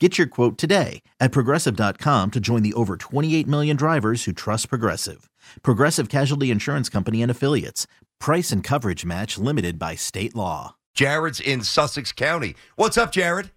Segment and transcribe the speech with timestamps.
[0.00, 4.68] Get your quote today at progressive.com to join the over 28 million drivers who trust
[4.68, 5.30] Progressive.
[5.62, 7.86] Progressive Casualty Insurance Company and Affiliates.
[8.18, 10.74] Price and coverage match limited by state law.
[10.94, 12.56] Jared's in Sussex County.
[12.74, 13.52] What's up, Jared?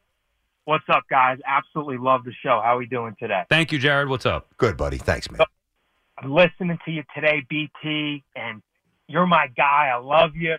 [0.65, 1.39] What's up, guys?
[1.47, 2.61] Absolutely love the show.
[2.63, 3.43] How are we doing today?
[3.49, 4.07] Thank you, Jared.
[4.07, 4.47] What's up?
[4.57, 4.97] Good, buddy.
[4.97, 5.41] Thanks, man.
[6.19, 8.61] I'm listening to you today, BT, and
[9.07, 9.91] you're my guy.
[9.91, 10.55] I love you.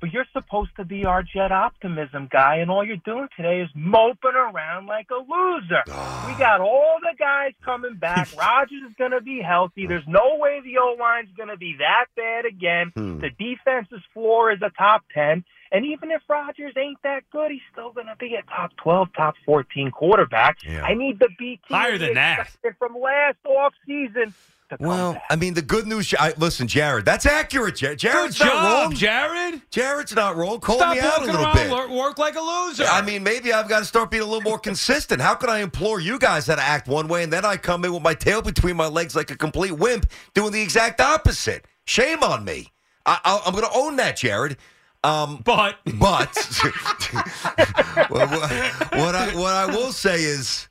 [0.00, 3.70] But you're supposed to be our jet optimism guy, and all you're doing today is
[3.74, 5.82] moping around like a loser.
[6.26, 8.28] we got all the guys coming back.
[8.38, 9.86] Rodgers is going to be healthy.
[9.86, 12.92] There's no way the O line's going to be that bad again.
[12.94, 13.20] Hmm.
[13.20, 15.44] The defense's floor is a top 10.
[15.72, 19.08] And even if Rodgers ain't that good, he's still going to be a top 12,
[19.16, 20.58] top 14 quarterback.
[20.64, 20.84] Yeah.
[20.84, 22.50] I need the BT Higher than that.
[22.78, 24.32] from last off season to come
[24.80, 25.22] Well, back.
[25.30, 26.12] I mean, the good news.
[26.18, 27.76] I, listen, Jared, that's accurate.
[27.76, 27.98] Jared.
[27.98, 28.94] Jared's not wrong.
[28.94, 29.62] Jared.
[29.70, 30.58] Jared's not wrong.
[30.60, 31.70] Call Stop me out a little around, bit.
[31.70, 32.84] wor- work like a loser.
[32.84, 35.20] I mean, maybe I've got to start being a little more consistent.
[35.20, 37.84] How can I implore you guys how to act one way, and then I come
[37.84, 41.64] in with my tail between my legs like a complete wimp, doing the exact opposite?
[41.84, 42.72] Shame on me.
[43.06, 44.56] I, I, I'm going to own that, Jared.
[45.04, 46.34] Um, but but
[48.08, 48.50] what, what-
[48.98, 50.68] what I what I will say is,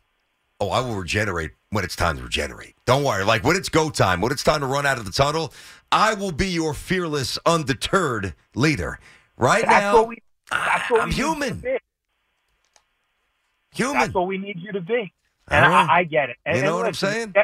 [0.60, 2.74] oh, I will regenerate when it's time to regenerate.
[2.86, 3.26] Don't worry.
[3.26, 5.54] Like when it's go time, when it's time to run out of the tunnel,
[5.92, 8.98] I will be your fearless, undeterred leader.
[9.38, 10.18] Right That's now, what we.
[10.50, 11.80] That's what I'm we need you to human.
[13.74, 14.00] human.
[14.00, 15.14] That's what we need you to be.
[15.50, 15.78] And know.
[15.78, 16.38] I, I get it.
[16.46, 17.36] And, You know and what I'm saying?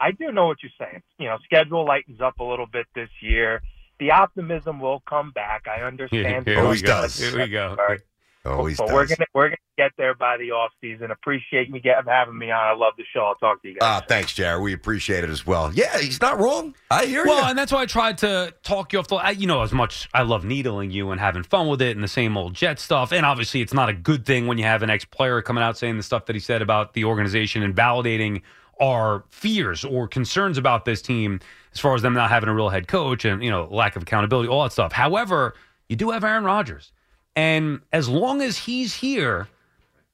[0.00, 1.02] I do know what you're saying.
[1.18, 3.60] You know, schedule lightens up a little bit this year.
[3.98, 5.66] The optimism will come back.
[5.68, 6.46] I understand.
[6.46, 6.86] Here, we we go.
[6.86, 7.18] does.
[7.18, 7.76] Here we go.
[8.44, 8.94] Always but does.
[8.94, 11.10] we're gonna we're gonna get there by the off season.
[11.10, 12.58] Appreciate you get, having me on.
[12.58, 13.20] I love the show.
[13.20, 13.80] I'll talk to you guys.
[13.82, 14.62] Ah, thanks, Jared.
[14.62, 15.70] We appreciate it as well.
[15.74, 16.74] Yeah, he's not wrong.
[16.90, 17.40] I hear Well, you.
[17.42, 19.16] Well, and that's why I tried to talk you off the.
[19.16, 22.02] I, you know, as much I love needling you and having fun with it and
[22.02, 23.12] the same old jet stuff.
[23.12, 25.76] And obviously, it's not a good thing when you have an ex player coming out
[25.76, 28.40] saying the stuff that he said about the organization and validating
[28.80, 31.38] our fears or concerns about this team
[31.74, 34.02] as far as them not having a real head coach and you know lack of
[34.02, 34.92] accountability, all that stuff.
[34.92, 35.54] However,
[35.90, 36.90] you do have Aaron Rodgers,
[37.40, 39.48] and as long as he's here,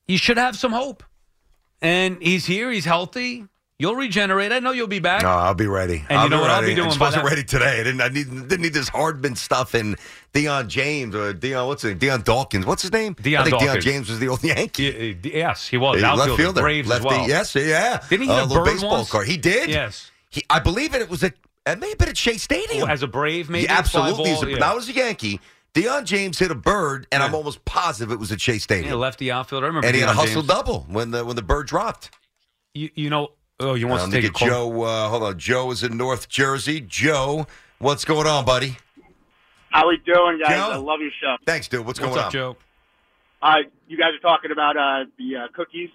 [0.06, 1.02] you should have some hope.
[1.82, 2.70] And he's here.
[2.70, 3.46] He's healthy.
[3.78, 4.52] You'll regenerate.
[4.52, 5.22] I know you'll be back.
[5.22, 6.02] No, I'll be ready.
[6.08, 7.74] And I'll you know what I'll be doing I wasn't that- ready today.
[7.80, 8.00] I didn't.
[8.00, 9.96] I need, didn't need this Hardman stuff and
[10.32, 11.66] Dion James or Deion.
[11.66, 11.98] What's it?
[11.98, 12.64] Deion Dawkins.
[12.64, 13.14] What's his name?
[13.16, 13.84] Deion I think Deion Dawkins.
[13.84, 14.90] James was the old Yankee.
[14.90, 15.98] Y- y- Yes, he was.
[15.98, 17.08] He Outfielder, left fielder, Braves lefty.
[17.08, 17.28] as well.
[17.28, 18.00] Yes, yeah.
[18.08, 19.10] Didn't he hit Uh, a little baseball once?
[19.10, 19.26] card?
[19.26, 19.68] He did.
[19.68, 20.10] Yes.
[20.30, 21.02] He, I believe it.
[21.02, 21.34] It was at.
[21.66, 22.88] It may have been at Shea Stadium.
[22.88, 24.24] As a Brave, maybe Yeah, absolutely.
[24.24, 24.58] ball, As a- yeah.
[24.60, 25.40] That was a Yankee.
[25.76, 28.98] Dion James hit a bird, and I'm almost positive it was at Shea Yeah, Stadium.
[28.98, 29.66] lefty outfielder.
[29.66, 29.86] I remember.
[29.86, 30.46] and he had a hustle James.
[30.46, 32.10] double when the when the bird dropped.
[32.72, 33.28] You, you know.
[33.60, 34.70] Oh, you want Let to me take a get call?
[34.70, 34.82] Joe.
[34.82, 35.38] Uh, hold on.
[35.38, 36.80] Joe is in North Jersey.
[36.80, 37.46] Joe,
[37.78, 38.76] what's going on, buddy?
[39.70, 40.56] How we doing, guys?
[40.56, 40.70] Joe?
[40.72, 41.36] I love your show.
[41.44, 41.84] Thanks, dude.
[41.86, 42.32] What's, What's going up, on?
[42.32, 42.56] Joe?
[43.42, 45.90] Uh, you guys are talking about uh, the uh, cookies.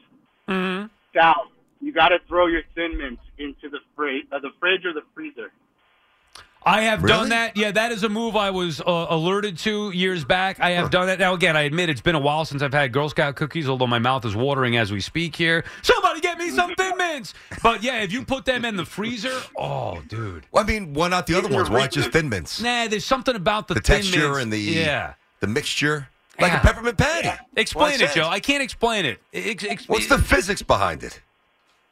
[0.48, 0.88] Mm-hmm.
[1.14, 1.48] Sal,
[1.82, 5.02] you got to throw your Thin Mints into the fridge, uh, the fridge or the
[5.16, 5.52] freezer.
[6.64, 7.18] I have Really?
[7.18, 7.58] done that.
[7.58, 10.60] Yeah, that is a move I was uh, alerted to years back.
[10.60, 11.18] I have done that.
[11.18, 13.88] Now, again, I admit it's been a while since I've had Girl Scout cookies, although
[13.88, 15.64] my mouth is watering as we speak here.
[15.82, 17.34] Somebody get me some Thin Mints.
[17.64, 20.46] But yeah, if you put them in the freezer, oh, dude.
[20.52, 21.68] Well, I mean, why not the other ones?
[21.68, 22.62] your Why just Thin Mints?
[22.62, 24.44] Nah, there's something about the, The Thin texture Mints.
[24.44, 25.14] and the Yeah.
[25.40, 26.10] the mixture,
[26.40, 26.60] like Yeah.
[26.60, 27.28] a peppermint patty.
[27.30, 28.28] Well, Explain that's it, Joe.
[28.30, 29.20] I can't explain it.
[29.34, 31.22] Ex- ex- What's the physics behind it?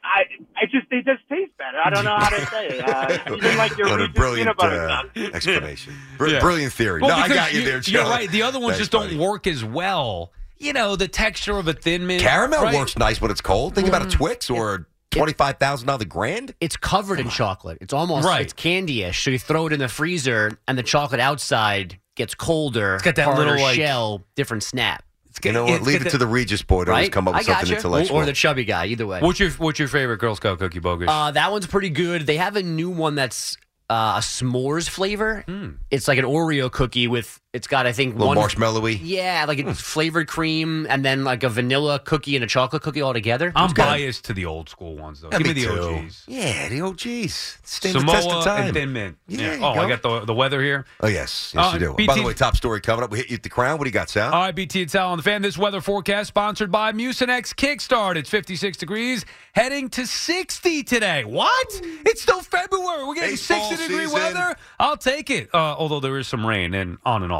[0.04, 0.24] I,
[0.60, 1.78] I just they just taste better.
[1.82, 2.88] I don't know how to say it.
[2.88, 5.94] Uh, even like your what a brilliant uh, explanation.
[6.18, 6.40] Br- Yeah.
[6.40, 7.00] Brilliant theory.
[7.00, 8.00] Well, no, I got you there, Joe.
[8.02, 8.30] You're right.
[8.30, 9.18] The other ones Thanks, just don't buddy.
[9.18, 10.32] work as well.
[10.58, 12.22] You know, the texture of a thin mint.
[12.22, 12.74] Caramel right?
[12.74, 13.74] works nice when it's cold.
[13.74, 16.54] Think about a Twix or a twenty-five thousand dollar grand.
[16.60, 17.78] It's covered in chocolate.
[17.80, 18.42] It's almost Right.
[18.42, 19.24] it's candy-ish.
[19.24, 22.94] So you throw it in the freezer, and the chocolate outside gets colder.
[22.96, 25.02] It's got that little, like- shell, different snap.
[25.44, 25.70] You know what?
[25.74, 27.12] it's- Leave it's it to the Regis boy to always Right?
[27.12, 27.76] come up with I something you.
[27.76, 28.16] intellectual.
[28.18, 29.20] Or the chubby guy, either way.
[29.20, 31.08] What's your What's your favorite Girl Scout cookie, bogus?
[31.10, 32.26] Uh, that one's pretty good.
[32.26, 33.56] They have a new one that's
[33.88, 35.44] uh, a s'mores flavor.
[35.90, 38.20] It's like an Oreo cookie with it's got I think Hmm.
[38.20, 39.00] little one marshmallowy.
[39.02, 43.00] Yeah, like it's flavored cream and then like a vanilla cookie and a chocolate cookie
[43.02, 43.52] all together.
[43.56, 45.30] I'm biased to the old school ones though.
[45.32, 45.80] Yeah, Give me the too.
[46.04, 46.24] OGs.
[46.28, 47.58] Yeah, the OGs.
[47.64, 48.64] Stand the test of Samoa time.
[48.66, 49.16] and Thin Mint.
[49.26, 49.54] Yeah, Yeah.
[49.56, 49.80] you Oh, go.
[49.80, 50.84] I got the the weather here.
[51.00, 51.94] Oh yes, yes Uh, you do.
[51.94, 53.10] BT By the way, top story coming up.
[53.10, 53.78] We hit you at the crown.
[53.78, 54.32] What do you got, Sal?
[54.32, 55.42] All right, BT and Sal on the fan.
[55.42, 58.14] This weather forecast sponsored by Mucinex Kickstart.
[58.16, 59.24] It's 56 degrees,
[59.54, 61.24] heading to 60 today.
[61.24, 61.80] What?
[62.06, 63.04] It's still February.
[63.04, 64.20] We're getting Baseball 60 degree season.
[64.20, 64.56] weather.
[64.78, 65.50] I'll take it.
[65.52, 67.39] Uh, although there is some rain and on and off